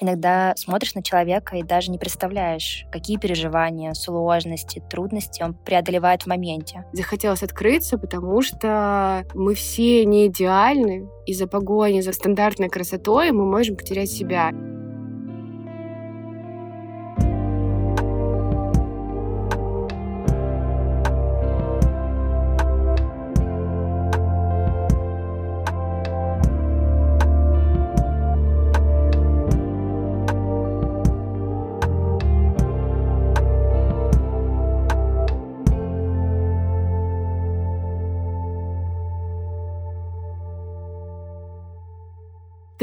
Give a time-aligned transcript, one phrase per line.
[0.00, 6.26] Иногда смотришь на человека и даже не представляешь, какие переживания, сложности, трудности он преодолевает в
[6.26, 6.86] моменте.
[6.92, 11.06] Захотелось открыться, потому что мы все не идеальны.
[11.26, 14.50] Из-за погони за стандартной красотой мы можем потерять себя.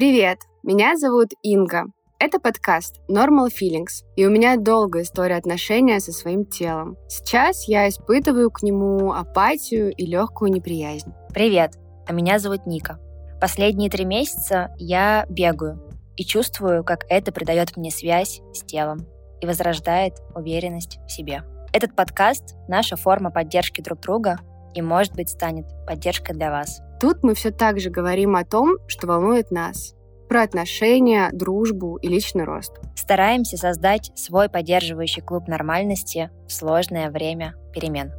[0.09, 1.83] Привет, меня зовут Инга.
[2.17, 6.95] Это подкаст Normal Feelings, и у меня долгая история отношения со своим телом.
[7.09, 11.11] Сейчас я испытываю к нему апатию и легкую неприязнь.
[11.33, 11.73] Привет,
[12.07, 13.01] а меня зовут Ника.
[13.41, 19.05] Последние три месяца я бегаю и чувствую, как это придает мне связь с телом
[19.41, 21.43] и возрождает уверенность в себе.
[21.73, 24.39] Этот подкаст— наша форма поддержки друг друга
[24.73, 26.79] и, может быть, станет поддержкой для вас.
[27.01, 29.96] Тут мы все так же говорим о том, что волнует нас.
[30.29, 32.73] Про отношения, дружбу и личный рост.
[32.95, 38.11] Стараемся создать свой поддерживающий клуб нормальности в сложное время перемен.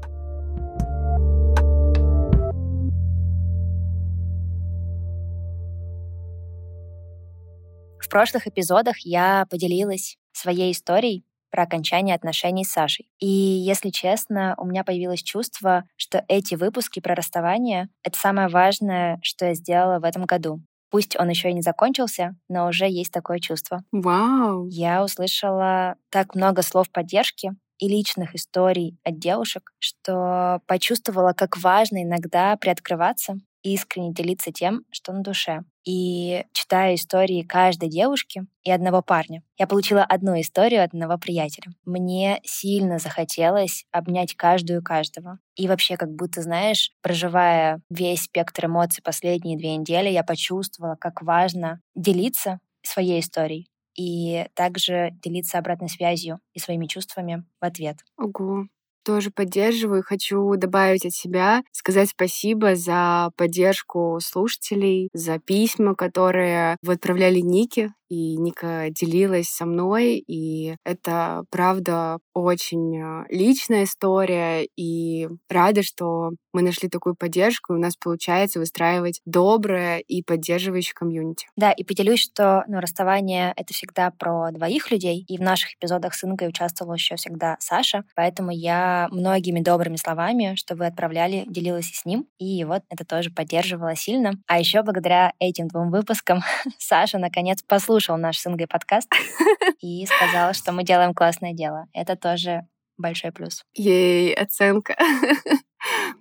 [8.00, 13.10] В прошлых эпизодах я поделилась своей историей про окончание отношений с Сашей.
[13.18, 19.18] И, если честно, у меня появилось чувство, что эти выпуски про расставание— это самое важное,
[19.22, 20.62] что я сделала в этом году.
[20.91, 23.83] Пусть он еще и не закончился, но уже есть такое чувство.
[23.92, 24.67] Вау!
[24.69, 32.03] Я услышала так много слов поддержки и личных историй от девушек, что почувствовала, как важно
[32.03, 35.62] иногда приоткрываться искренне делиться тем, что на душе.
[35.89, 41.72] И читая истории каждой девушки и одного парня, я получила одну историю от одного приятеля.
[41.86, 45.39] Мне сильно захотелось обнять каждую каждого.
[45.56, 51.22] И вообще, как будто, знаешь, проживая весь спектр эмоций последние две недели, я почувствовала, как
[51.22, 57.97] важно делиться своей историей и также делиться обратной связью и своими чувствами в ответ.
[58.19, 58.66] Ого,
[59.08, 60.02] тоже поддерживаю.
[60.04, 67.94] Хочу добавить от себя, сказать спасибо за поддержку слушателей, за письма, которые вы отправляли Нике
[68.08, 76.30] и Ника делилась со мной, и это, правда, очень а, личная история, и рада, что
[76.52, 81.47] мы нашли такую поддержку, и у нас получается выстраивать доброе и поддерживающее комьюнити.
[81.56, 86.14] Да, и поделюсь, что ну, расставание— это всегда про двоих людей, и в наших эпизодах
[86.14, 91.91] с Ингой участвовала еще всегда Саша, поэтому я многими добрыми словами, что вы отправляли, делилась
[91.91, 94.32] и с ним, и вот это тоже поддерживала сильно.
[94.47, 96.41] А еще благодаря этим двум выпускам
[96.78, 99.09] Саша наконец послушала послушал наш СНГ подкаст
[99.81, 101.86] и сказал, что мы делаем классное дело.
[101.92, 102.60] Это тоже
[102.97, 103.64] большой плюс.
[103.75, 104.97] Ей, оценка.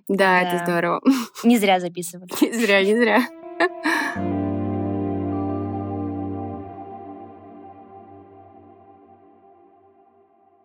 [0.08, 1.00] Да, это здорово.
[1.44, 2.30] Не зря записывали.
[2.40, 3.20] Не зря, не зря.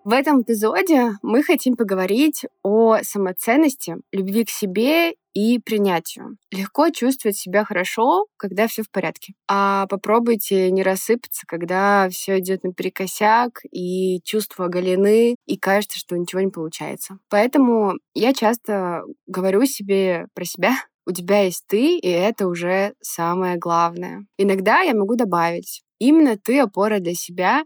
[0.04, 6.38] В этом эпизоде мы хотим поговорить о самоценности, любви к себе и принятию.
[6.52, 9.34] Легко чувствовать себя хорошо, когда все в порядке.
[9.48, 16.42] А попробуйте не рассыпаться, когда все идет наперекосяк, и чувства оголены, и кажется, что ничего
[16.42, 17.18] не получается.
[17.30, 23.58] Поэтому я часто говорю себе про себя, у тебя есть ты, и это уже самое
[23.58, 24.26] главное.
[24.38, 27.64] Иногда я могу добавить, именно ты опора для себя,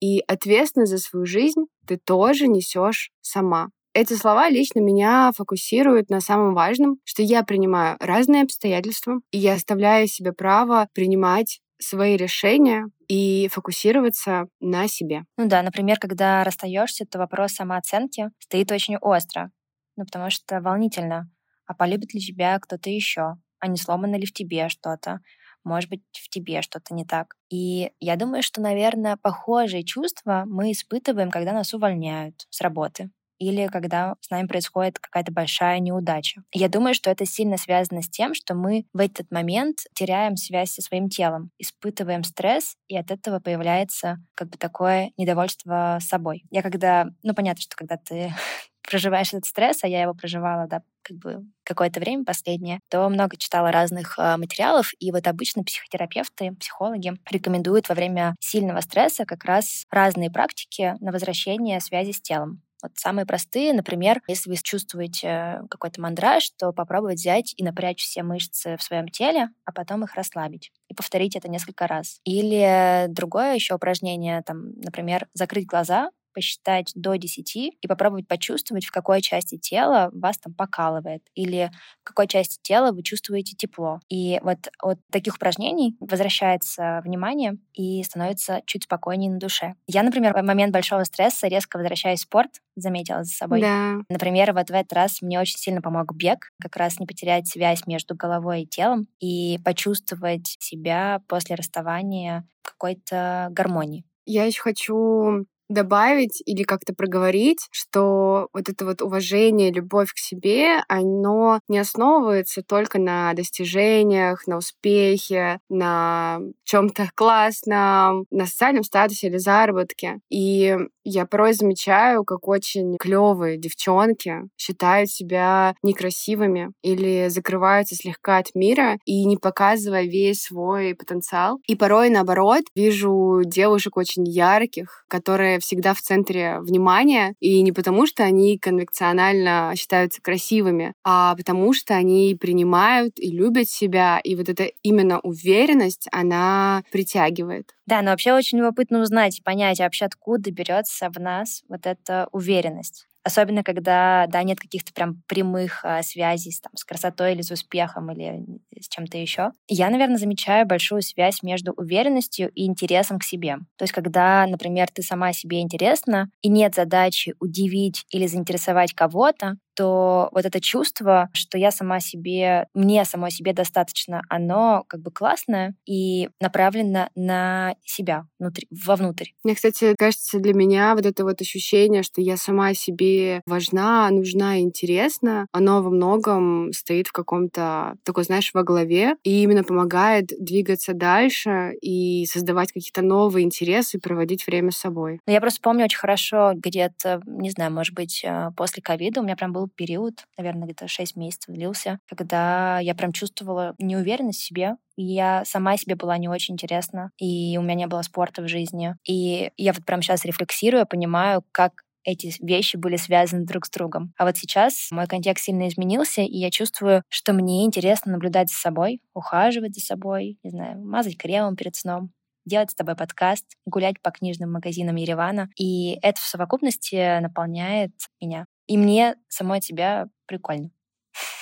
[0.00, 3.68] и ответственность за свою жизнь ты тоже несешь сама.
[3.92, 9.54] Эти слова лично меня фокусируют на самом важном, что я принимаю разные обстоятельства, и я
[9.54, 15.24] оставляю себе право принимать свои решения и фокусироваться на себе.
[15.36, 19.50] Ну да, например, когда расстаешься, то вопрос самооценки стоит очень остро.
[19.96, 21.28] Ну, потому что волнительно.
[21.66, 23.34] А полюбит ли тебя кто-то еще?
[23.58, 25.20] А не сломано ли в тебе что-то?
[25.62, 27.34] может быть, в тебе что-то не так.
[27.50, 33.66] И я думаю, что, наверное, похожие чувства мы испытываем, когда нас увольняют с работы или
[33.66, 36.42] когда с нами происходит какая-то большая неудача.
[36.52, 40.72] Я думаю, что это сильно связано с тем, что мы в этот момент теряем связь
[40.72, 46.44] со своим телом, испытываем стресс, и от этого появляется как бы такое недовольство собой.
[46.50, 48.32] Я когда, ну понятно, что когда ты
[48.88, 53.38] проживаешь этот стресс, а я его проживала, да, как бы какое-то время последнее, то много
[53.38, 59.44] читала разных э, материалов, и вот обычно психотерапевты, психологи рекомендуют во время сильного стресса как
[59.44, 62.60] раз разные практики на возвращение связи с телом.
[62.82, 68.22] Вот самые простые, например, если вы чувствуете какой-то мандраж, то попробовать взять и напрячь все
[68.22, 72.20] мышцы в своем теле, а потом их расслабить и повторить это несколько раз.
[72.24, 78.90] Или другое еще упражнение, там, например, закрыть глаза, посчитать до 10 и попробовать почувствовать, в
[78.90, 84.00] какой части тела вас там покалывает или в какой части тела вы чувствуете тепло.
[84.08, 89.74] И вот от таких упражнений возвращается внимание и становится чуть спокойнее на душе.
[89.86, 93.60] Я, например, в момент большого стресса резко возвращаюсь в спорт, заметила за собой.
[93.60, 93.96] Да.
[94.08, 97.86] Например, вот в этот раз мне очень сильно помог бег, как раз не потерять связь
[97.86, 104.04] между головой и телом и почувствовать себя после расставания какой-то гармонии.
[104.26, 110.82] Я еще хочу добавить или как-то проговорить, что вот это вот уважение, любовь к себе,
[110.88, 119.38] оно не основывается только на достижениях, на успехе, на чем-то классном, на социальном статусе или
[119.38, 120.20] заработке.
[120.30, 128.54] И я порой замечаю, как очень клевые девчонки считают себя некрасивыми или закрываются слегка от
[128.54, 131.58] мира и не показывая весь свой потенциал.
[131.66, 138.06] И порой, наоборот, вижу девушек очень ярких, которые всегда в центре внимания, и не потому,
[138.06, 144.48] что они конвекционально считаются красивыми, а потому что они принимают и любят себя, и вот
[144.48, 147.74] эта именно уверенность, она притягивает.
[147.86, 152.28] Да, но вообще очень любопытно узнать и понять, вообще откуда берется в нас вот эта
[152.32, 153.06] уверенность.
[153.22, 158.10] Особенно, когда, да, нет каких-то прям прямых а, связей там, с красотой или с успехом
[158.10, 158.42] или
[158.80, 159.50] с чем-то еще.
[159.68, 163.58] Я, наверное, замечаю большую связь между уверенностью и интересом к себе.
[163.76, 169.56] То есть, когда, например, ты сама себе интересна, и нет задачи удивить или заинтересовать кого-то,
[169.74, 175.10] то вот это чувство, что я сама себе, мне самой себе достаточно, оно как бы
[175.10, 179.28] классное и направлено на себя, внутри, вовнутрь.
[179.44, 184.58] Мне, кстати, кажется, для меня вот это вот ощущение, что я сама себе важна, нужна
[184.58, 190.26] и интересна, оно во многом стоит в каком-то такой, знаешь, во главе и именно помогает
[190.38, 195.20] двигаться дальше и создавать какие-то новые интересы проводить время с собой.
[195.26, 199.36] Я просто помню очень хорошо где-то, не знаю, может быть, э, после ковида у меня
[199.36, 204.76] прям был период, наверное, где-то 6 месяцев длился, когда я прям чувствовала неуверенность в себе,
[204.96, 208.96] я сама себе была не очень интересна, и у меня не было спорта в жизни.
[209.08, 211.72] И я вот прям сейчас рефлексирую, понимаю, как
[212.04, 214.12] эти вещи были связаны друг с другом.
[214.16, 218.56] А вот сейчас мой контекст сильно изменился, и я чувствую, что мне интересно наблюдать за
[218.56, 222.10] собой, ухаживать за собой, не знаю, мазать кремом перед сном,
[222.46, 225.48] делать с тобой подкаст, гулять по книжным магазинам Еревана.
[225.58, 228.46] И это в совокупности наполняет меня.
[228.70, 230.70] И мне самой тебя прикольно.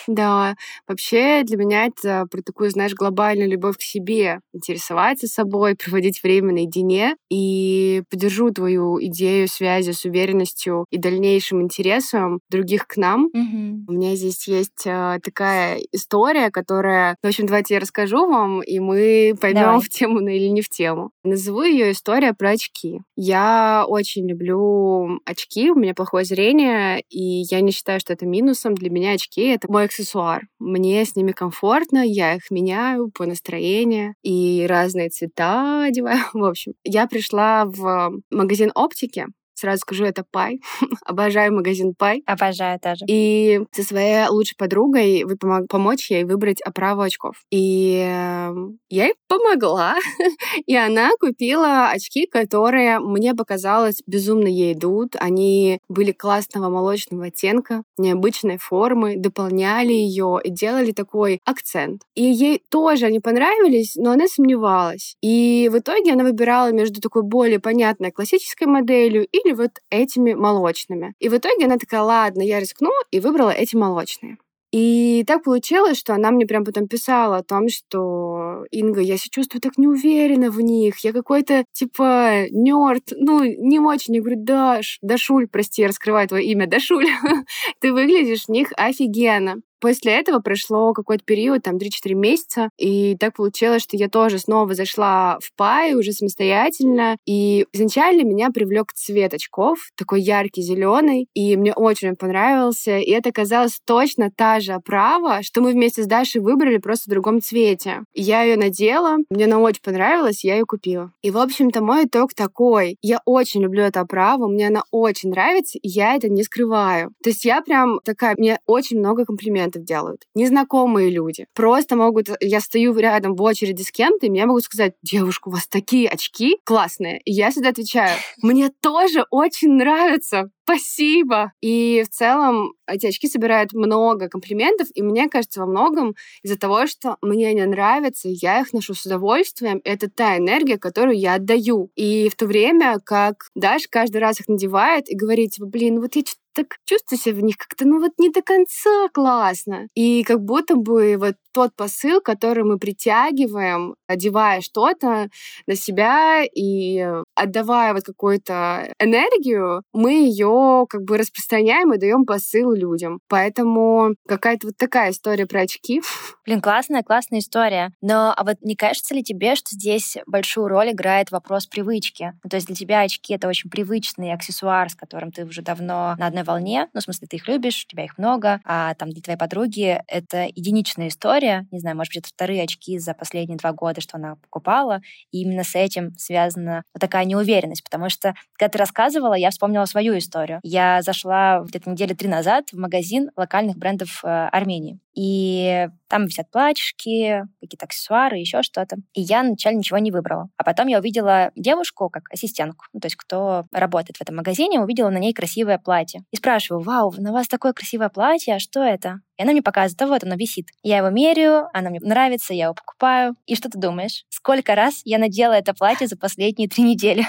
[0.09, 0.57] Да,
[0.89, 6.53] вообще для меня это про такую, знаешь, глобальную любовь к себе, интересоваться собой, проводить время
[6.53, 7.17] наедине.
[7.31, 13.27] И поддержу твою идею связи с уверенностью и дальнейшим интересом других к нам.
[13.27, 13.85] Угу.
[13.89, 18.79] У меня здесь есть э, такая история, которая, в общем, давайте я расскажу вам, и
[18.81, 21.11] мы поймем в тему или не в тему.
[21.23, 23.01] Назову ее история про очки.
[23.15, 28.75] Я очень люблю очки, у меня плохое зрение, и я не считаю, что это минусом.
[28.75, 30.43] Для меня очки— это мой аксессуар.
[30.59, 36.25] Мне с ними комфортно, я их меняю по настроению и разные цвета одеваю.
[36.33, 39.27] В общем, я пришла в магазин оптики,
[39.59, 40.61] Сразу скажу, это Пай.
[41.05, 42.23] Обожаю магазин Пай.
[42.27, 43.05] Обожаю тоже.
[43.09, 47.35] И со своей лучшей подругой вы помог, помочь ей выбрать оправу очков.
[47.51, 48.55] И э,
[48.89, 49.97] я ей помогла.
[50.67, 55.17] и она купила очки, которые мне показалось безумно ей идут.
[55.19, 62.03] Они были классного молочного оттенка, необычной формы, дополняли ее и делали такой акцент.
[62.15, 65.17] И ей тоже они понравились, но она сомневалась.
[65.21, 70.35] И в итоге она выбирала между такой более понятной классической моделью и или вот этими
[70.35, 71.15] молочными.
[71.19, 74.37] И в итоге она такая, ладно, я рискну, и выбрала эти молочные.
[74.71, 79.31] И так получилось, что она мне прям потом писала о том, что Инга, я себя
[79.33, 84.17] чувствую так неуверенно в них, я какой-то типа нерд, ну, не очень.
[84.17, 87.07] Я говорю, Даш, Дашуль, прости, я раскрываю твое имя, Дашуль,
[87.81, 89.63] ты выглядишь в них офигенно.
[89.81, 94.75] После этого прошло какой-то период, там 3-4 месяца, и так получилось, что я тоже снова
[94.75, 101.57] зашла в пай уже самостоятельно, и изначально меня привлек цвет очков, такой яркий зеленый, и
[101.57, 106.41] мне очень понравился, и это казалось точно та же оправа, что мы вместе с Дашей
[106.41, 108.03] выбрали просто в другом цвете.
[108.15, 111.13] Я ее надела, мне она очень понравилась, я ее купила.
[111.23, 112.97] И, в общем-то, мой итог такой.
[113.03, 117.13] Я очень люблю эту оправу, мне она очень нравится, и я это не скрываю.
[117.23, 120.23] То есть я прям такая, мне очень много комплиментов комплиментов делают.
[120.35, 121.47] Незнакомые люди.
[121.55, 122.29] Просто могут...
[122.41, 126.09] Я стою рядом в очереди с кем-то, и мне могут сказать, девушка, у вас такие
[126.09, 127.21] очки классные.
[127.25, 131.53] И я всегда отвечаю, мне тоже очень нравится спасибо.
[131.63, 136.87] И в целом эти очки собирают много комплиментов, и мне кажется, во многом из-за того,
[136.87, 139.81] что мне они нравятся, я их ношу с удовольствием.
[139.85, 141.91] Это та энергия, которую я отдаю.
[141.97, 146.17] И в то время, как Даша каждый раз их надевает и говорит, типа, блин, вот
[146.17, 146.23] я
[146.59, 149.89] так чувствую себя в них как-то, ну вот не до конца классно.
[149.95, 155.29] И как будто бы вот тот посыл, который мы притягиваем, одевая что-то
[155.67, 162.71] на себя и отдавая вот какую-то энергию, мы ее как бы распространяем и даем посыл
[162.73, 163.19] людям.
[163.29, 166.01] Поэтому какая-то вот такая история про очки.
[166.47, 167.91] Блин, классная, классная история.
[168.01, 172.35] Но а вот не кажется ли тебе, что здесь большую роль играет вопрос привычки?
[172.45, 176.15] Ну, то есть для тебя очки— это очень привычный аксессуар, с которым ты уже давно
[176.19, 176.89] на одной волне.
[176.95, 180.01] Ну, в смысле, ты их любишь, у тебя их много, а там для твоей подруги
[180.07, 181.48] это единичная история.
[181.71, 185.01] Не знаю, может быть, это вторые очки за последние два года, что она покупала.
[185.31, 189.85] И именно с этим связана вот такая неуверенность, потому что, когда ты рассказывала, я вспомнила
[189.85, 190.61] свою историю.
[190.63, 194.99] Я зашла где-то недели три назад в магазин локальных брендов э, Армении.
[195.19, 198.99] И там висят платьишки, какие-то аксессуары, еще что-то.
[199.15, 200.49] И я вначале ничего не выбрала.
[200.57, 204.81] А потом я увидела девушку как ассистентку, ну, то есть кто работает в этом магазине,
[204.81, 206.23] увидела на ней красивое платье.
[206.31, 209.21] И спрашиваю, вау, на вас такое красивое платье, а что это?
[209.39, 210.69] И она мне показывает, а вот оно висит.
[210.83, 213.37] Я его меряю, оно мне нравится, я его покупаю.
[213.47, 214.25] И что ты думаешь?
[214.29, 217.25] Сколько раз я надела это платье за последние три недели?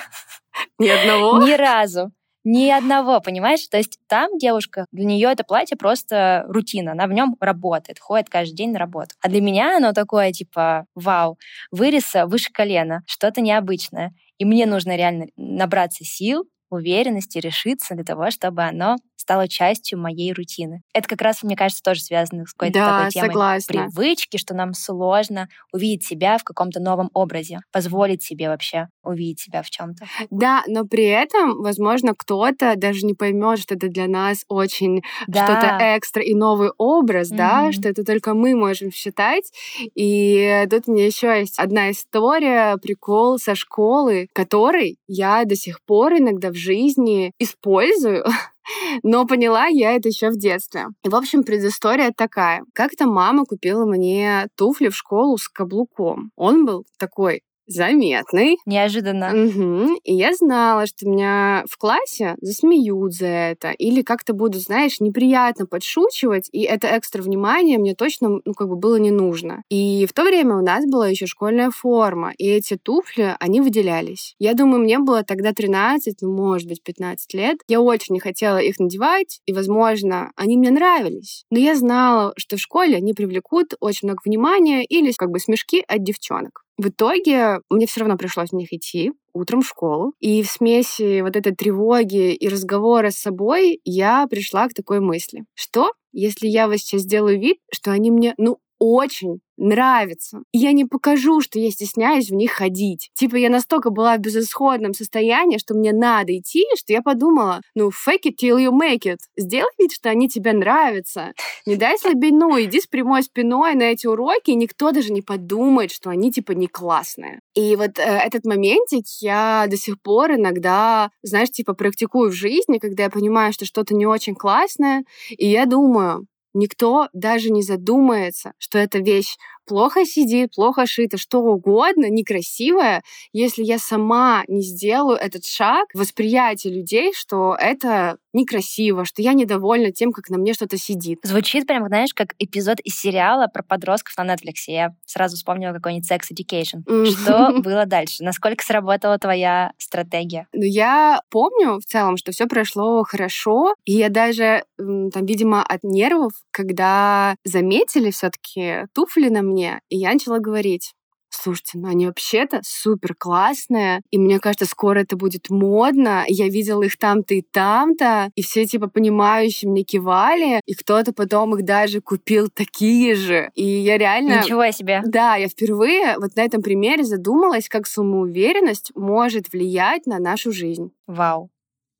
[0.79, 1.43] Ни одного?
[1.45, 2.11] Ни разу.
[2.43, 3.67] Ни одного, понимаешь?
[3.67, 8.29] То есть там девушка, для нее это платье просто рутина, она в нем работает, ходит
[8.29, 9.13] каждый день на работу.
[9.21, 11.37] А для меня оно такое, типа, вау,
[11.69, 14.13] вырез выше колена, что-то необычное.
[14.37, 18.95] И мне нужно реально набраться сил, уверенности, решиться для того, чтобы оно
[19.29, 20.81] стало частью моей рутины.
[20.91, 23.74] Это как раз, мне кажется, тоже связано с какой-то да, такой темой согласна.
[23.74, 29.62] привычки, что нам сложно увидеть себя в каком-то новом образе, позволить себе вообще увидеть себя
[29.62, 30.05] в чем-то.
[30.31, 35.45] Да, но при этом, возможно, кто-то даже не поймет, что это для нас очень да.
[35.45, 37.38] что-то экстра и новый образ, mm-hmm.
[37.38, 39.51] да, что это только мы можем считать.
[39.93, 45.83] И тут у меня еще есть одна история, прикол со школы, который я до сих
[45.83, 48.25] пор иногда в жизни использую,
[49.03, 50.88] но поняла я это еще в детстве.
[51.03, 52.63] И, в общем, предыстория такая.
[52.73, 56.31] Как-то мама купила мне туфли в школу с каблуком.
[56.35, 58.57] Он был такой заметный.
[58.65, 59.31] Неожиданно.
[59.31, 59.99] Угу.
[60.03, 63.71] И я знала, что меня в классе засмеют за это.
[63.71, 66.49] Или как-то будут, знаешь, неприятно подшучивать.
[66.51, 69.63] И это экстра внимание мне точно, ну, как бы было не нужно.
[69.69, 72.33] И в то время у нас была еще школьная форма.
[72.38, 74.35] И эти туфли, они выделялись.
[74.39, 77.59] Я думаю, мне было тогда 13, ну, может быть, 15 лет.
[77.67, 79.41] Я очень не хотела их надевать.
[79.45, 81.45] И, возможно, они мне нравились.
[81.51, 85.83] Но я знала, что в школе они привлекут очень много внимания или как бы смешки
[85.88, 86.63] от девчонок.
[86.79, 90.13] В итоге мне все равно пришлось в них идти утром в школу.
[90.21, 95.43] И в смеси вот этой тревоги и разговора с собой я пришла к такой мысли.
[95.55, 100.39] Что, если я вот сейчас сделаю вид, что они мне, ну, очень нравится.
[100.53, 103.12] Я не покажу, что я стесняюсь в них ходить.
[103.13, 107.89] Типа я настолько была в безысходном состоянии, что мне надо идти, что я подумала, ну,
[107.89, 109.17] fake it till you make it.
[109.38, 111.33] Сделай вид, что они тебе нравятся.
[111.65, 115.91] Не дай слабину, иди с прямой спиной на эти уроки, и никто даже не подумает,
[115.91, 117.41] что они типа не классные.
[117.53, 122.77] И вот э, этот моментик я до сих пор иногда, знаешь, типа практикую в жизни,
[122.77, 128.53] когда я понимаю, что что-то не очень классное, и я думаю, никто даже не задумается,
[128.58, 129.38] что эта вещь
[129.69, 136.69] плохо сидит, плохо шито, что угодно, некрасивое, если я сама не сделаю этот шаг восприятия
[136.71, 141.19] людей, что это некрасиво, что я недовольна тем, как на мне что-то сидит.
[141.23, 144.53] Звучит прям, знаешь, как эпизод из сериала про подростков на Netflix.
[144.67, 147.05] Я сразу вспомнила какой-нибудь Sex Education.
[147.05, 148.23] Что было дальше?
[148.23, 150.47] Насколько сработала твоя стратегия?
[150.53, 155.83] Ну, я помню в целом, что все прошло хорошо, и я даже, там, видимо, от
[155.83, 160.93] нервов, когда заметили все-таки туфли на мне, мне, и я начала говорить,
[161.29, 166.23] слушайте, ну они вообще-то супер классные, и мне кажется, скоро это будет модно.
[166.27, 171.55] Я видела их там-то и там-то, и все типа понимающие мне кивали, и кто-то потом
[171.55, 173.51] их даже купил такие же.
[173.55, 174.41] И я реально...
[174.41, 175.01] Ничего себе!
[175.05, 180.91] Да, я впервые вот на этом примере задумалась, как самоуверенность может влиять на нашу жизнь.
[181.05, 181.49] Вау.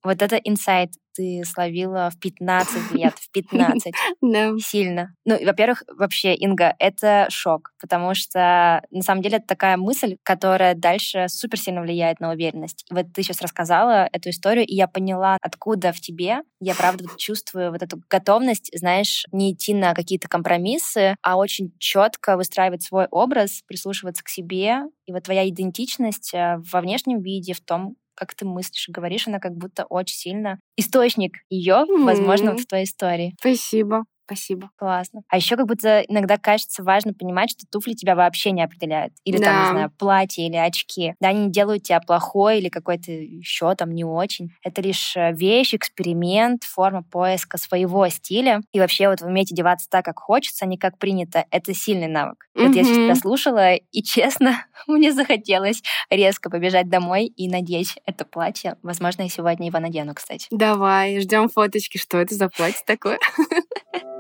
[0.01, 3.93] Вот это инсайт ты словила в 15 лет в 15.
[4.21, 4.51] Да.
[4.59, 5.15] Сильно.
[5.25, 10.75] Ну, во-первых, вообще, Инга, это шок, потому что на самом деле это такая мысль, которая
[10.75, 12.86] дальше супер сильно влияет на уверенность.
[12.89, 17.05] И вот ты сейчас рассказала эту историю, и я поняла, откуда в тебе я правда
[17.17, 23.07] чувствую вот эту готовность, знаешь, не идти на какие-то компромиссы, а очень четко выстраивать свой
[23.09, 24.81] образ, прислушиваться к себе.
[25.05, 29.27] И вот твоя идентичность э, во внешнем виде, в том, как ты мыслишь и говоришь,
[29.27, 32.03] она как будто очень сильно источник ее, mm-hmm.
[32.03, 33.35] возможно, вот в твоей истории.
[33.39, 34.03] Спасибо.
[34.29, 34.69] Спасибо.
[34.75, 35.24] Классно.
[35.27, 39.12] А еще как будто иногда кажется важно понимать, что туфли тебя вообще не определяют.
[39.24, 39.45] Или да.
[39.45, 41.15] там, не знаю, платье или очки.
[41.19, 44.51] Да, они не делают тебя плохой или какой-то еще там не очень.
[44.63, 48.62] Это лишь э, вещь, эксперимент, форма поиска своего стиля.
[48.71, 51.45] И вообще вот уметь одеваться так, как хочется, а не как принято.
[51.50, 52.48] Это сильный навык.
[52.55, 52.67] Mm-hmm.
[52.67, 55.81] Вот я сейчас тебя слушала, и честно, мне захотелось
[56.12, 58.77] резко побежать домой и надеть это платье.
[58.83, 60.45] Возможно, я сегодня его надену, кстати.
[60.51, 61.98] Давай, ждем фоточки.
[61.98, 63.17] Что это за платье такое?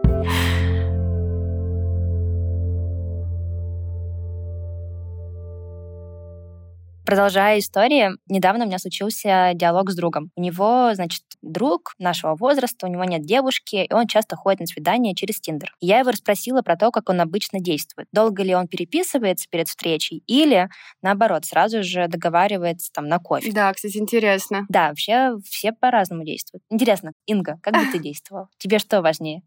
[7.09, 10.29] Продолжая историю, недавно у меня случился диалог с другом.
[10.35, 14.67] У него, значит, друг нашего возраста, у него нет девушки, и он часто ходит на
[14.67, 15.73] свидания через Тиндер.
[15.79, 18.07] Я его расспросила про то, как он обычно действует.
[18.11, 20.69] Долго ли он переписывается перед встречей или,
[21.01, 23.51] наоборот, сразу же договаривается там на кофе.
[23.53, 24.67] Да, кстати, интересно.
[24.69, 26.63] Да, вообще все по-разному действуют.
[26.69, 28.49] Интересно, Инга, как бы ты действовал?
[28.59, 29.41] Тебе что важнее?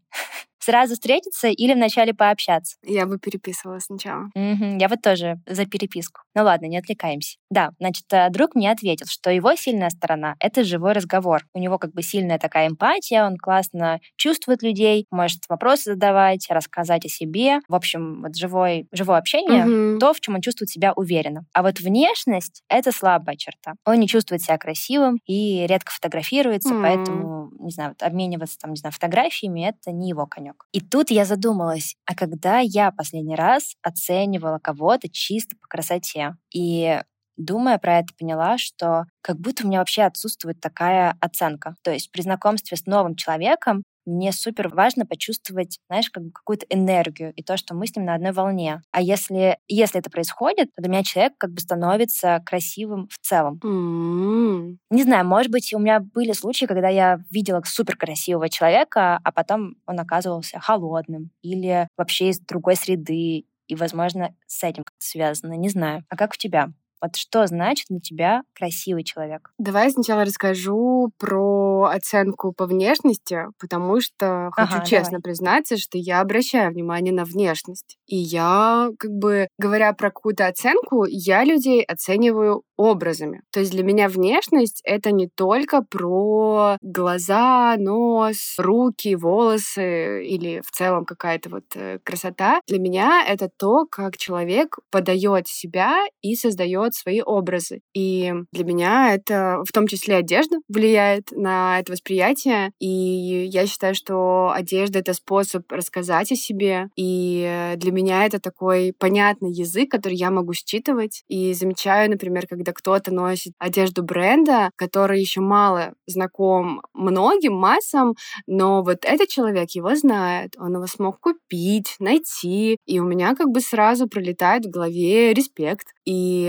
[0.63, 2.77] Сразу встретиться или вначале пообщаться?
[2.85, 4.29] Я бы переписывала сначала.
[4.33, 6.21] Угу, я вот тоже за переписку.
[6.35, 7.37] Ну ладно, не отвлекаемся.
[7.49, 11.41] Да, значит, э, друг мне ответил, что его сильная сторона— это живой разговор.
[11.53, 17.03] У него как бы сильная такая эмпатия, он классно чувствует людей, может вопросы задавать, рассказать
[17.03, 17.59] о себе.
[17.67, 21.45] В общем, вот живой, живое общение угу.— то, в чем он чувствует себя уверенно.
[21.53, 23.73] А вот внешность— это слабая черта.
[23.85, 26.83] Он не чувствует себя красивым и редко фотографируется, угу.
[26.83, 30.65] поэтому, не знаю, вот обмениваться там, не знаю, фотографиями— это не его конек намек.
[30.71, 36.35] И тут я задумалась, а когда я последний раз оценивала кого-то чисто по красоте?
[36.53, 37.01] И
[37.37, 41.75] думая про это, поняла, что как будто у меня вообще отсутствует такая оценка.
[41.83, 46.65] То есть при знакомстве с новым человеком мне супер важно почувствовать, знаешь, как бы какую-то
[46.69, 48.81] энергию и то, что мы с ним на одной волне.
[48.91, 53.59] А если, если это происходит, то для меня человек как бы становится красивым в целом.
[53.63, 54.77] Mm-hmm.
[54.89, 59.31] Не знаю, может быть, у меня были случаи, когда я видела супер красивого человека, а
[59.31, 65.53] потом он оказывался холодным или вообще из другой среды, и, возможно, с этим как-то связано,
[65.53, 66.03] не знаю.
[66.09, 66.71] А как у тебя?
[67.03, 69.51] Вот что значит для тебя красивый человек?
[69.57, 75.23] Давай сначала расскажу про оценку по внешности, потому что хочу ага, честно давай.
[75.23, 77.97] признаться, что я обращаю внимание на внешность.
[78.07, 83.41] И я, как бы, говоря про какую-то оценку, я людей оцениваю образами.
[83.51, 90.71] То есть для меня внешность— это не только про глаза, нос, руки, волосы или в
[90.71, 92.61] целом какая-то вот э, красота.
[92.67, 97.81] Для меня это то, как человек подает себя и создает свои образы.
[97.93, 102.71] И для меня это в том числе одежда влияет на это восприятие.
[102.79, 106.89] И я считаю, что одежда— это способ рассказать о себе.
[106.95, 111.23] И для меня это такой понятный язык, который я могу считывать.
[111.27, 118.15] И замечаю, например, когда кто-то носит одежду бренда, который еще мало знаком многим массам,
[118.47, 123.47] но вот этот человек его знает, он его смог купить, найти, и у меня как
[123.49, 125.87] бы сразу пролетает в голове респект.
[126.05, 126.45] И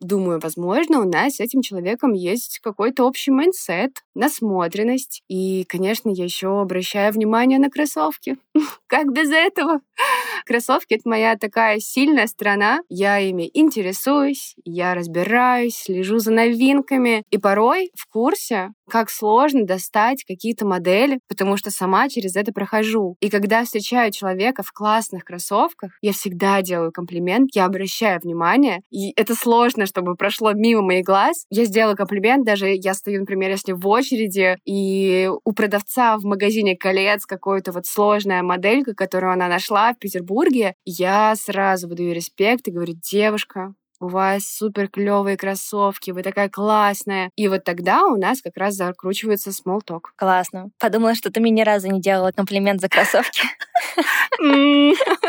[0.00, 5.22] думаю, возможно, у нас с этим человеком есть какой-то общий mindset, насмотренность.
[5.28, 8.36] И, конечно, я еще обращаю внимание на кроссовки.
[8.86, 9.80] как без этого?
[10.46, 12.80] Кроссовки— это моя такая сильная сторона.
[12.88, 17.22] Я ими интересуюсь, я разбираюсь, слежу за новинками.
[17.30, 23.16] И порой в курсе, как сложно достать какие-то модели, потому что сама через это прохожу.
[23.20, 29.12] И когда встречаю человека в классных кроссовках, я всегда делаю комплимент, я обращаю внимание, и
[29.16, 31.46] это сложно, чтобы прошло мимо моих глаз.
[31.50, 36.76] Я сделаю комплимент, даже я стою, например, если в очереди, и у продавца в магазине
[36.76, 42.72] колец какой-то вот сложная моделька, которую она нашла в Петербурге, я сразу выдаю респект и
[42.72, 47.30] говорю, девушка, у вас супер клевые кроссовки, вы такая классная.
[47.36, 50.06] И вот тогда у нас как раз закручивается small talk.
[50.16, 50.70] Классно.
[50.80, 53.42] Подумала, что ты мне ни разу не делала комплимент за кроссовки.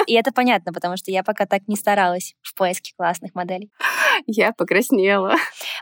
[0.08, 3.72] И это понятно, потому что я пока так не старалась в поиске классных моделей.
[4.28, 5.36] Я покраснела.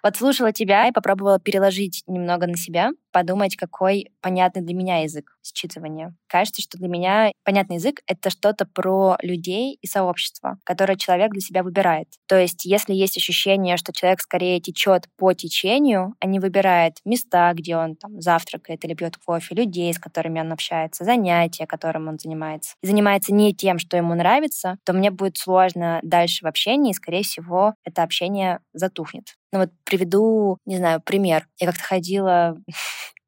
[0.04, 2.92] Вот слушала тебя и попробовала переложить немного на себя.
[3.12, 6.14] Подумать, какой понятный для меня язык считывания.
[6.28, 11.42] Кажется, что для меня понятный язык— это что-то про людей и сообщество, которое человек для
[11.42, 12.08] себя выбирает.
[12.28, 17.52] То есть, если есть ощущение, что человек скорее течет по течению, а не выбирает места,
[17.54, 22.20] где он там завтракает или пьет кофе, людей, с которыми он общается, занятия, которым он
[22.20, 26.92] занимается, и занимается не тем, что ему нравится, то мне будет сложно дальше в общении,
[26.92, 29.36] и, скорее всего, это общение затухнет.
[29.52, 31.48] Ну вот приведу, не знаю, пример.
[31.60, 32.58] Я как-то ходила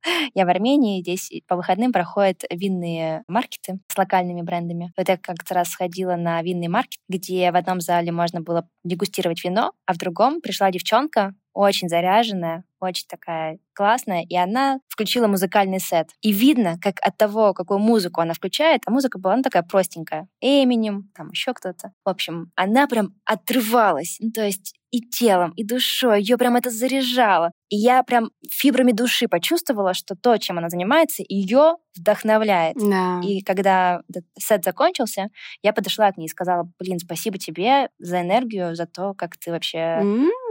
[0.35, 4.91] Я в Армении, здесь по выходным проходят винные маркеты с локальными брендами.
[4.97, 9.43] Вот я как-то раз сходила на винный маркет, где в одном зале можно было дегустировать
[9.43, 15.79] вино, а в другом пришла девчонка, очень заряженная, очень такая классная, и она включила музыкальный
[15.79, 16.09] сет.
[16.21, 20.27] И видно, как от того, какую музыку она включает, а музыка была ну, такая простенькая.
[20.41, 21.93] Эминем, там еще кто-то.
[22.05, 24.17] В общем, она прям отрывалась.
[24.19, 26.19] Ну, то есть и телом, и душой.
[26.19, 27.51] Ее прям это заряжало.
[27.69, 32.77] И я прям фибрами души почувствовала, что то, чем она занимается, ее вдохновляет.
[32.77, 33.19] Да.
[33.23, 35.29] И когда этот сет закончился,
[35.63, 39.49] я подошла к ней и сказала, блин, спасибо тебе за энергию, за то, как ты
[39.49, 39.99] вообще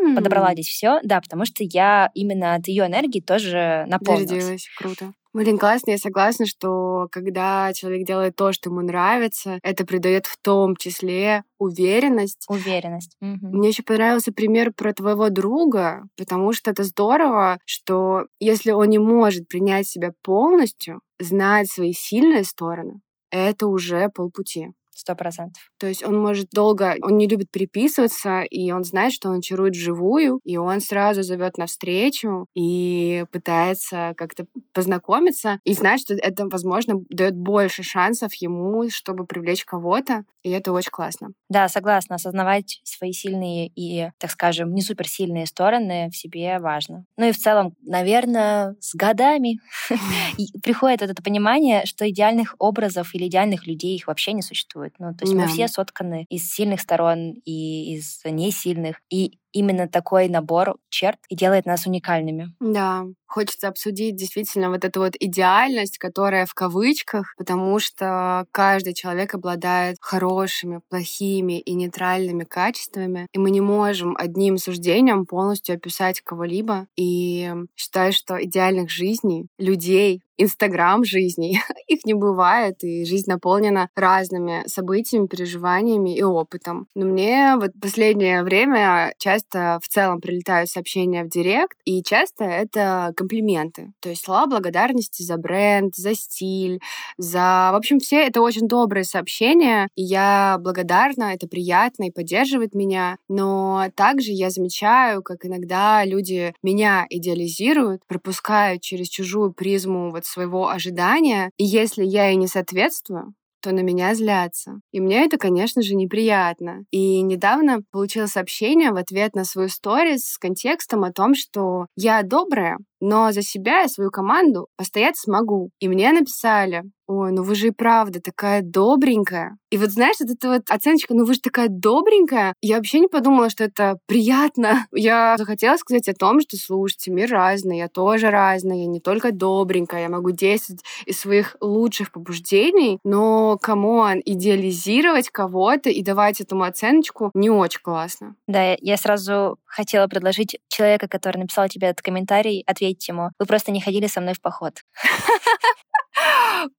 [0.03, 0.17] М.
[0.17, 1.01] подобрала здесь все.
[1.03, 4.29] Да, потому что я именно от ее энергии тоже наполнилась.
[4.31, 4.69] Зарядилась.
[4.77, 5.13] Круто.
[5.35, 10.37] Блин, классно, я согласна, что когда человек делает то, что ему нравится, это придает в
[10.37, 12.45] том числе уверенность.
[12.49, 13.17] Уверенность.
[13.21, 13.49] Мгм.
[13.51, 18.99] Мне еще понравился пример про твоего друга, потому что это здорово, что если он не
[18.99, 24.69] может принять себя полностью, знать свои сильные стороны, это уже полпути.
[24.95, 25.63] Сто процентов.
[25.79, 29.75] То есть он может долго, он не любит переписываться, и он знает, что он чарует
[29.75, 36.47] вживую, и он сразу зовет на встречу и пытается как-то познакомиться, и знает, что это,
[36.47, 41.31] возможно, дает больше шансов ему, чтобы привлечь кого-то, и это очень классно.
[41.49, 42.17] Да, согласна.
[42.17, 47.05] Осознавать свои сильные и, так скажем, не суперсильные стороны в себе важно.
[47.17, 49.61] Ну и в целом, наверное, с годами
[50.63, 54.82] приходит вот это понимание, что идеальных образов или идеальных людей их вообще не существует.
[54.99, 55.49] Ну, то есть мы Да.
[55.49, 59.01] все сотканы из сильных сторон и из несильных.
[59.11, 62.55] И именно такой набор черт и делает нас уникальными.
[62.61, 69.35] Да, хочется обсудить действительно вот эту вот идеальность, которая в кавычках, потому что каждый человек
[69.35, 76.87] обладает хорошими, плохими и нейтральными качествами, и мы не можем одним суждением полностью описать кого-либо.
[76.97, 81.61] И считаю, что идеальных жизней, людей, Инстаграм жизней.
[81.87, 86.89] Их не бывает, и жизнь наполнена разными событиями, переживаниями и опытом.
[86.95, 93.13] Но мне вот последнее время часто в целом прилетают сообщения в директ, и часто это
[93.17, 93.93] комплименты.
[94.01, 96.81] То есть слова благодарности за бренд, за стиль,
[97.19, 97.71] за...
[97.73, 103.17] В общем, все это очень добрые сообщения, и я благодарна, это приятно и поддерживает меня.
[103.29, 110.69] Но также я замечаю, как иногда люди меня идеализируют, пропускают через чужую призму вот своего
[110.69, 114.81] ожидания, и если я ей не соответствую, то на меня злятся.
[114.91, 116.85] И мне это, конечно же, неприятно.
[116.91, 122.23] И недавно получила сообщение в ответ на свою сторис с контекстом о том, что я
[122.23, 125.71] добрая, но за себя и свою команду постоять смогу.
[125.81, 129.57] И мне написали, ой, ну вы же и правда такая добренькая.
[129.71, 133.09] И вот знаешь, вот эта вот оценочка, ну вы же такая добренькая, я вообще не
[133.09, 134.87] подумала, что это приятно.
[134.93, 139.33] Я захотела сказать о том, что, слушайте, мир разный, я тоже разная, я не только
[139.33, 146.41] добренькая, я могу действовать из своих лучших побуждений, но, come on, идеализировать кого-то и давать
[146.41, 148.37] этому оценочку не очень классно.
[148.47, 153.31] Да, я- сразу хотела предложить человека, который написал тебе этот комментарий, ответить ему.
[153.39, 154.83] Вы просто не ходили со мной в поход.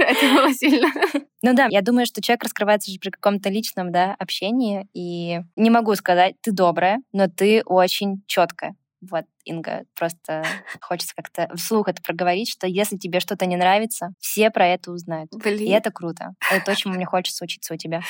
[0.00, 0.88] Пш, это сильно.
[1.42, 4.86] Ну да, я думаю, что человек раскрывается же при каком-то личном да, общении.
[4.92, 8.74] И не могу сказать, ты добрая, но ты очень четкая.
[9.00, 10.44] Вот, Инга, просто
[10.80, 15.32] хочется как-то вслух это проговорить, что если тебе что-то не нравится, все про это узнают.
[15.32, 15.72] И Блин.
[15.72, 16.34] это круто.
[16.50, 18.02] Это то, чему мне хочется учиться у тебя.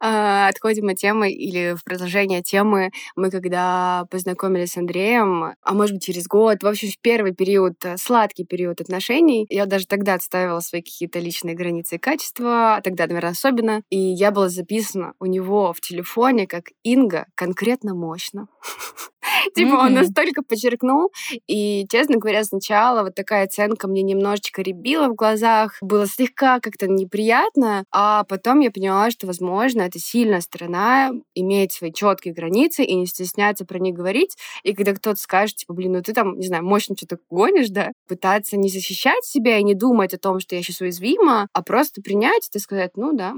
[0.00, 2.90] А, Отходим от темы или в продолжение темы.
[3.16, 7.82] Мы когда познакомились с Андреем, а может быть через год, в общем, в первый период,
[7.84, 12.80] э, сладкий период отношений, я даже тогда отстаивала свои какие-то личные границы и качества, а
[12.82, 13.82] тогда, наверное, особенно.
[13.90, 18.48] И я была записана у него в телефоне как Инга конкретно мощно.
[19.54, 21.10] Типа он настолько подчеркнул.
[21.46, 25.76] И, честно говоря, сначала вот такая оценка мне немножечко рябила в глазах.
[25.80, 27.84] Было слегка как-то неприятно.
[27.90, 33.06] А потом я поняла, что, возможно, это сильная сторона иметь свои четкие границы и не
[33.06, 34.36] стесняться про них говорить.
[34.62, 37.92] И когда кто-то скажет, типа, блин, ну ты там, не знаю, мощно что-то гонишь, да,
[38.08, 42.02] пытаться не защищать себя и не думать о том, что я сейчас уязвима, а просто
[42.02, 43.34] принять это и сказать, ну да,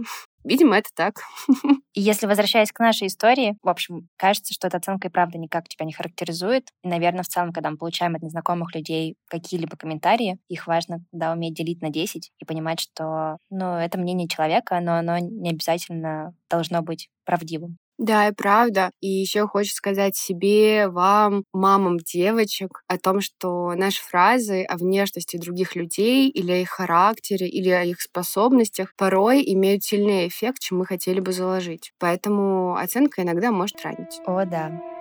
[0.46, 1.20] видимо, это так.
[1.94, 5.84] Если возвращаясь к нашей истории, в общем, кажется, что эта оценка и правда никак тебя
[5.84, 6.68] не характеризует.
[6.82, 11.32] И, наверное, в целом, когда мы получаем от незнакомых людей какие-либо комментарии, их важно да,
[11.32, 16.34] уметь делить на 10 и понимать, что ну, это мнение человека, но оно не обязательно
[16.48, 17.78] должно быть правдивым.
[17.98, 18.90] Да, и правда.
[19.00, 25.38] И еще хочется сказать себе, вам, мамам девочек, о том, что наши фразы о внешности
[25.38, 30.78] других людей или о их характере, или о их способностях порой имеют сильнее эффект, чем
[30.78, 31.92] мы хотели бы заложить.
[31.98, 34.20] Поэтому оценка иногда может ранить.
[34.26, 34.95] О, да.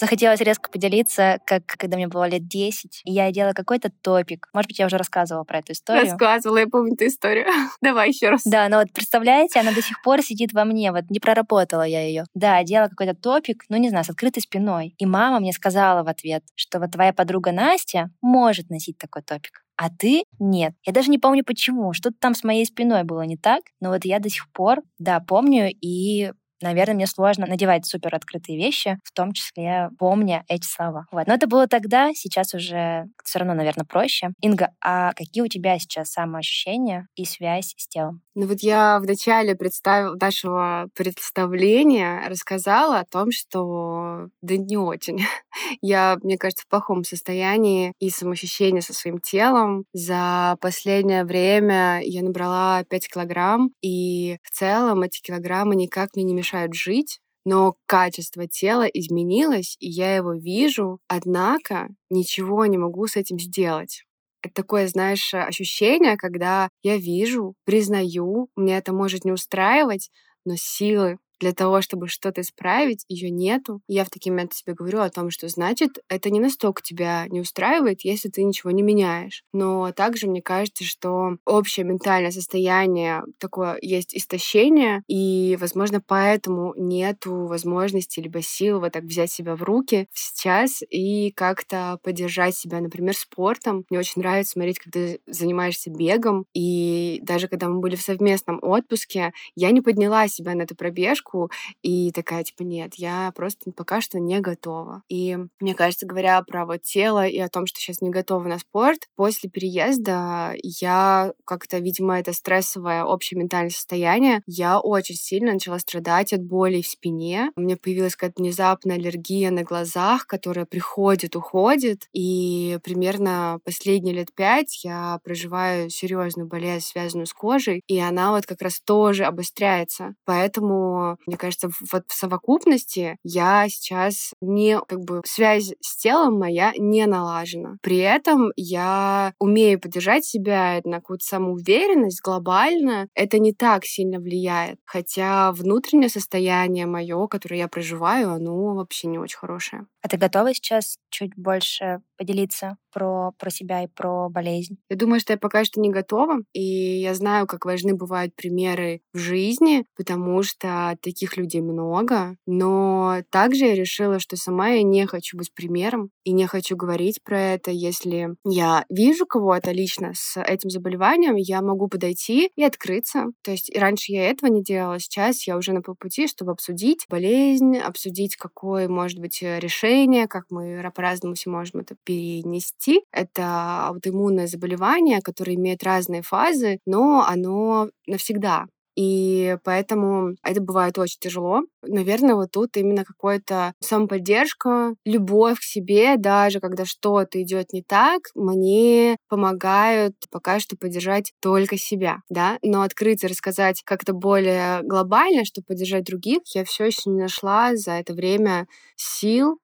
[0.00, 4.48] Захотелось резко поделиться, как когда мне было лет 10, и я делала какой-то топик.
[4.54, 6.10] Может быть, я уже рассказывала про эту историю.
[6.10, 7.44] Рассказывала, я помню эту историю.
[7.82, 8.40] Давай еще раз.
[8.46, 12.00] Да, но вот представляете, она до сих пор сидит во мне, вот не проработала я
[12.00, 12.24] ее.
[12.32, 14.94] Да, делала какой-то топик, ну не знаю, с открытой спиной.
[14.96, 19.62] И мама мне сказала в ответ, что вот твоя подруга Настя может носить такой топик
[19.82, 20.74] а ты нет.
[20.84, 21.94] Я даже не помню почему.
[21.94, 25.20] Что-то там с моей спиной было не так, но вот я до сих пор, да,
[25.20, 31.06] помню и наверное, мне сложно надевать супер открытые вещи, в том числе помня эти слова.
[31.10, 31.26] Вот.
[31.26, 34.30] Но это было тогда, сейчас уже все равно, наверное, проще.
[34.40, 38.22] Инга, а какие у тебя сейчас самоощущения и связь с телом?
[38.34, 45.20] Ну вот я в начале представил нашего представления рассказала о том, что да не очень.
[45.82, 49.84] Я, мне кажется, в плохом состоянии и самоощущение со своим телом.
[49.92, 56.34] За последнее время я набрала 5 килограмм, и в целом эти килограммы никак мне не
[56.34, 63.06] мешают мешают жить, но качество тела изменилось, и я его вижу, однако ничего не могу
[63.06, 64.04] с этим сделать.
[64.42, 70.10] Это такое, знаешь, ощущение, когда я вижу, признаю, мне это может не устраивать,
[70.44, 73.80] но силы для того, чтобы что-то исправить, ее нету.
[73.88, 77.26] И я в такие моменты себе говорю о том, что значит, это не настолько тебя
[77.28, 79.42] не устраивает, если ты ничего не меняешь.
[79.52, 87.46] Но также мне кажется, что общее ментальное состояние такое есть истощение, и, возможно, поэтому нету
[87.46, 93.14] возможности либо сил вот так взять себя в руки сейчас и как-то поддержать себя, например,
[93.16, 93.84] спортом.
[93.90, 98.58] Мне очень нравится смотреть, как ты занимаешься бегом, и даже когда мы были в совместном
[98.62, 101.50] отпуске, я не подняла себя на эту пробежку, девушку
[101.82, 105.02] и такая, типа, нет, я просто пока что не готова.
[105.08, 108.58] И мне кажется, говоря про вот тело и о том, что сейчас не готова на
[108.58, 115.78] спорт, после переезда я как-то, видимо, это стрессовое общее ментальное состояние, я очень сильно начала
[115.78, 117.50] страдать от боли в спине.
[117.56, 122.08] У меня появилась какая-то внезапная аллергия на глазах, которая приходит, уходит.
[122.12, 128.46] И примерно последние лет пять я проживаю серьезную болезнь, связанную с кожей, и она вот
[128.46, 130.14] как раз тоже обостряется.
[130.24, 136.72] Поэтому мне кажется, вот в совокупности я сейчас не, как бы, связь с телом моя
[136.76, 137.76] не налажена.
[137.82, 143.08] При этом я умею поддержать себя на какую-то самоуверенность глобально.
[143.14, 144.78] Это не так сильно влияет.
[144.84, 149.86] Хотя внутреннее состояние мое, которое я проживаю, оно вообще не очень хорошее.
[150.02, 154.76] А ты готова сейчас чуть больше поделиться про, про себя и про болезнь?
[154.90, 159.00] Я думаю, что я пока что не готова, и я знаю, как важны бывают примеры
[159.14, 165.06] в жизни, потому что таких людей много, но также я решила, что сама я не
[165.06, 167.70] хочу быть примером и не хочу говорить про это.
[167.70, 173.26] Если я вижу кого-то лично с этим заболеванием, я могу подойти и открыться.
[173.42, 177.78] То есть раньше я этого не делала, сейчас я уже на полпути, чтобы обсудить болезнь,
[177.78, 183.02] обсудить, какое может быть решение, как мы по-разному все можем это перенести.
[183.12, 188.66] Это аутоиммунное заболевание, которое имеет разные фазы, но оно навсегда.
[188.96, 191.62] И поэтому это бывает очень тяжело.
[191.82, 198.22] Наверное, вот тут именно какая-то самоподдержка, любовь к себе, даже когда что-то идет не так,
[198.34, 205.44] мне помогают пока что поддержать только себя, да, но открыть и рассказать как-то более глобально,
[205.44, 209.60] чтобы поддержать других, я все еще не нашла за это время сил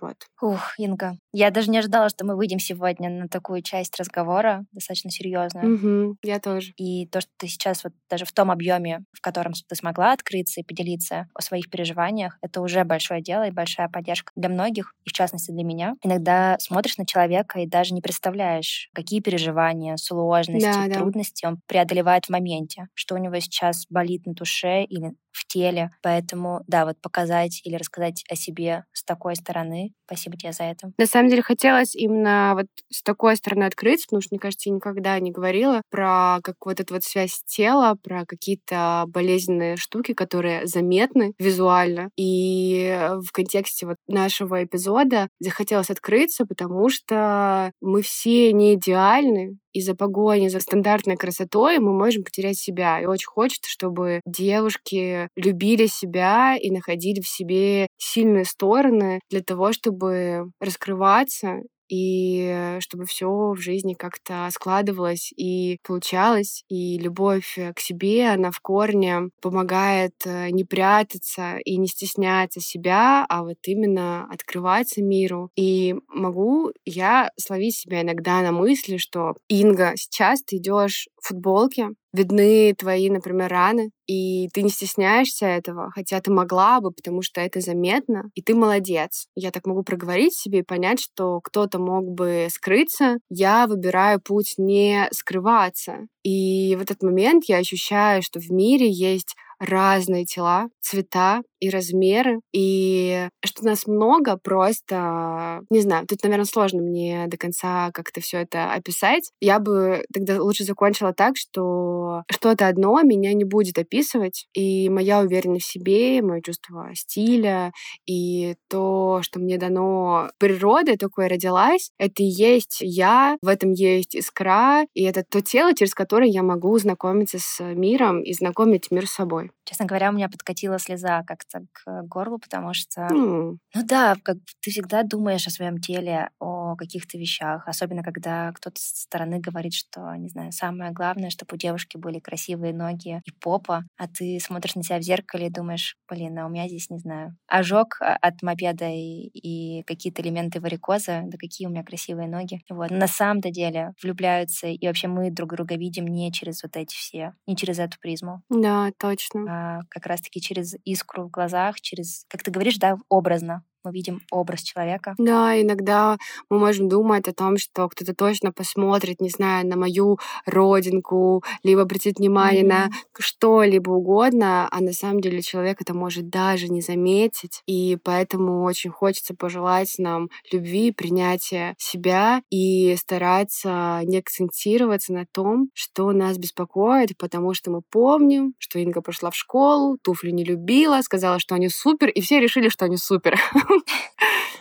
[0.00, 0.16] вот.
[0.42, 5.10] Ух, Инга, я даже не ожидала, что мы выйдем сегодня на такую часть разговора, достаточно
[5.10, 5.74] серьезную.
[5.74, 6.72] Угу, я тоже.
[6.76, 10.60] И то, что ты сейчас вот даже в том объеме, в котором ты смогла открыться
[10.60, 15.10] и поделиться о своих переживаниях, это уже большое дело и большая поддержка для многих, и
[15.10, 15.94] в частности для меня.
[16.02, 21.50] Иногда смотришь на человека и даже не представляешь, какие переживания, сложности, да, трудности да.
[21.50, 25.90] он преодолевает в моменте, что у него сейчас болит на душе или в теле.
[26.02, 29.83] Поэтому, да, вот показать или рассказать о себе с такой стороны.
[30.06, 30.92] Спасибо тебе за это.
[30.98, 34.74] На самом деле хотелось именно вот с такой стороны открыться, потому что, мне кажется, я
[34.74, 40.66] никогда не говорила про как вот эту вот связь тела, про какие-то болезненные штуки, которые
[40.66, 42.10] заметны визуально.
[42.16, 49.94] И в контексте вот нашего эпизода захотелось открыться, потому что мы все не идеальны, из-за
[49.94, 53.00] погони за стандартной красотой мы можем потерять себя.
[53.00, 59.72] И очень хочется, чтобы девушки любили себя и находили в себе сильные стороны для того,
[59.72, 66.64] чтобы раскрываться и чтобы все в жизни как-то складывалось и получалось.
[66.68, 72.60] И любовь э, к себе, она в корне помогает э, не прятаться и не стесняться
[72.60, 75.50] себя, а вот именно открываться миру.
[75.56, 82.74] И могу я словить себя иногда на мысли, что Инга, сейчас ты идешь футболке, видны
[82.74, 87.60] твои, например, раны, и ты не стесняешься этого, хотя ты могла бы, потому что это
[87.60, 89.26] заметно, и ты молодец.
[89.34, 93.18] Я так могу проговорить себе и понять, что кто-то мог бы скрыться.
[93.30, 96.06] Я выбираю путь не скрываться.
[96.22, 102.40] И в этот момент я ощущаю, что в мире есть разные тела, цвета и размеры,
[102.52, 108.38] и что нас много, просто, не знаю, тут, наверное, сложно мне до конца как-то все
[108.38, 109.30] это описать.
[109.40, 115.20] Я бы тогда лучше закончила так, что что-то одно меня не будет описывать, и моя
[115.20, 117.72] уверенность в себе, мое чувство стиля,
[118.06, 124.14] и то, что мне дано природой, такое родилась, это и есть я, в этом есть
[124.14, 129.06] искра, и это то тело, через которое я могу знакомиться с миром и знакомить мир
[129.06, 129.50] с собой.
[129.64, 133.56] Честно говоря, у меня подкатила слеза как-то к горлу, потому что, mm.
[133.74, 138.80] ну да, как ты всегда думаешь о своем теле, о каких-то вещах, особенно когда кто-то
[138.80, 143.30] со стороны говорит, что, не знаю, самое главное, чтобы у девушки были красивые ноги и
[143.30, 146.90] попа, а ты смотришь на себя в зеркале и думаешь, блин, а у меня здесь,
[146.90, 151.84] не знаю, ожог а, от мопеда и, и какие-то элементы варикоза, да какие у меня
[151.84, 152.62] красивые ноги.
[152.68, 152.90] Вот.
[152.90, 157.34] На самом-то деле влюбляются, и вообще мы друг друга видим не через вот эти все,
[157.46, 158.42] не через эту призму.
[158.48, 159.44] Да, точно.
[159.48, 164.20] А, как раз-таки через искру в глазах, через, как ты говоришь, да, образно мы видим
[164.30, 165.14] образ человека.
[165.18, 166.16] Да, иногда
[166.48, 171.82] мы можем думать о том, что кто-то точно посмотрит, не знаю, на мою родинку, либо
[171.82, 172.68] обратит внимание mm-hmm.
[172.68, 177.62] на что-либо угодно, а на самом деле человек это может даже не заметить.
[177.66, 185.68] И поэтому очень хочется пожелать нам любви, принятия себя и стараться не акцентироваться на том,
[185.74, 191.00] что нас беспокоит, потому что мы помним, что Инга пошла в школу, туфли не любила,
[191.02, 193.38] сказала, что они супер, и все решили, что они супер.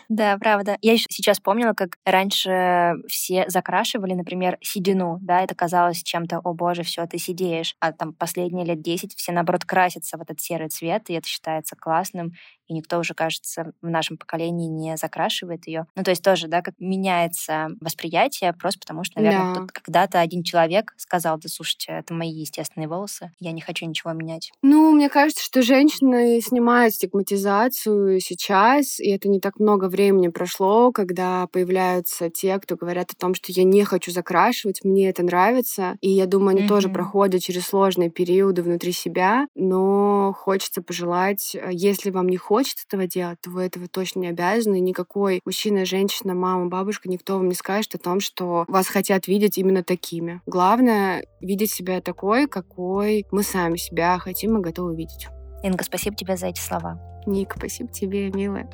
[0.09, 0.77] Да, правда.
[0.81, 6.83] Я сейчас помнила, как раньше все закрашивали, например, седину, да, это казалось чем-то, о боже,
[6.83, 7.75] все, ты сидеешь.
[7.79, 11.75] А там последние лет 10 все, наоборот, красятся в этот серый цвет, и это считается
[11.75, 12.33] классным
[12.67, 15.85] и никто уже, кажется, в нашем поколении не закрашивает ее.
[15.95, 19.67] Ну, то есть тоже, да, как меняется восприятие, просто потому что, наверное, да.
[19.71, 24.51] когда-то один человек сказал, да, слушайте, это мои естественные волосы, я не хочу ничего менять.
[24.61, 30.91] Ну, мне кажется, что женщины снимают стигматизацию сейчас, и это не так много времени прошло,
[30.91, 35.97] когда появляются те, кто говорят о том, что я не хочу закрашивать, мне это нравится,
[36.01, 36.67] и я думаю, они mm-hmm.
[36.67, 42.77] тоже проходят через сложные периоды внутри себя, но хочется пожелать, если вам не хочется хочет
[42.87, 44.79] этого делать, то вы этого точно не обязаны.
[44.79, 49.57] Никакой мужчина, женщина, мама, бабушка, никто вам не скажет о том, что вас хотят видеть
[49.57, 50.39] именно такими.
[50.45, 55.29] Главное— видеть себя такой, какой мы сами себя хотим и готовы видеть.
[55.63, 56.99] Инга, спасибо тебе за эти слова.
[57.25, 58.69] Ник, спасибо тебе, милая.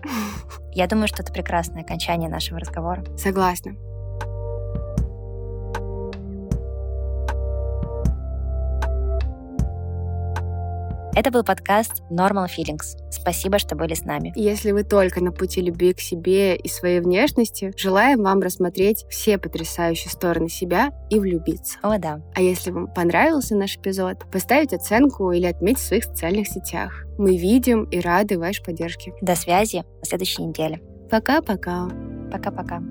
[0.74, 3.06] Я думаю, что это прекрасное окончание нашего разговора.
[3.16, 3.76] Согласна.
[11.16, 12.98] Это был подкаст Normal Feelings.
[13.10, 14.32] Спасибо, что были с нами.
[14.36, 19.38] Если вы только на пути любви к себе и своей внешности, желаем вам рассмотреть все
[19.38, 21.80] потрясающие стороны себя и влюбиться.
[21.82, 22.22] О, да.
[22.36, 27.06] А если вам понравился наш эпизод, поставить оценку или отметить в своих социальных сетях.
[27.18, 29.14] Мы видим и рады вашей поддержке.
[29.22, 30.80] До связи на следующей неделе.
[31.10, 31.90] Пока-пока.
[32.32, 32.82] Пока-пока.